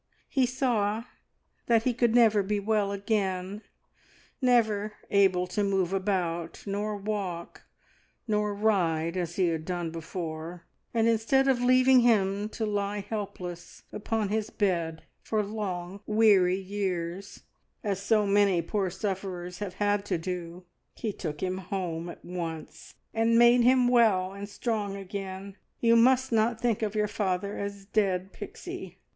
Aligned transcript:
He 0.29 0.47
saw 0.47 1.03
that 1.67 1.83
he 1.83 1.93
could 1.93 2.15
never 2.15 2.41
be 2.41 2.59
well 2.59 2.91
again 2.91 3.61
never 4.41 4.93
able 5.11 5.45
to 5.45 5.63
move 5.63 5.93
about, 5.93 6.63
nor 6.65 6.97
walk, 6.97 7.65
nor 8.27 8.51
ride, 8.55 9.15
as 9.15 9.35
he 9.35 9.49
had 9.49 9.63
done 9.63 9.91
before, 9.91 10.65
and 10.91 11.07
instead 11.07 11.47
of 11.47 11.61
leaving 11.61 11.99
him 11.99 12.49
to 12.49 12.65
lie 12.65 13.01
helpless 13.01 13.83
upon 13.93 14.29
his 14.29 14.49
bed 14.49 15.03
for 15.21 15.43
long 15.43 15.99
weary 16.07 16.57
years, 16.57 17.43
as 17.83 18.01
so 18.01 18.25
many 18.25 18.59
poor 18.63 18.89
sufferers 18.89 19.59
have 19.59 19.75
had 19.75 20.03
to 20.05 20.17
do, 20.17 20.65
He 20.95 21.13
took 21.13 21.41
him 21.43 21.59
home 21.59 22.09
at 22.09 22.25
once, 22.25 22.95
and 23.13 23.37
made 23.37 23.61
him 23.61 23.87
well 23.87 24.33
and 24.33 24.49
strong 24.49 24.95
again. 24.95 25.57
You 25.79 25.95
must 25.95 26.31
not 26.31 26.59
think 26.59 26.81
of 26.81 26.95
your 26.95 27.07
father 27.07 27.55
as 27.59 27.85
dead, 27.85 28.33
Pixie. 28.33 28.97